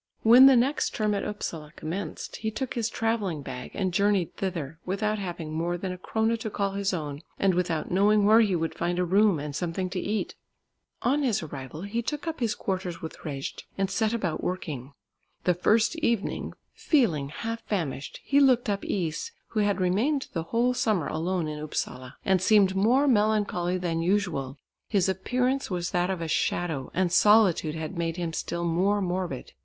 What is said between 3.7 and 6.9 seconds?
and journeyed thither, without having more than a krona to call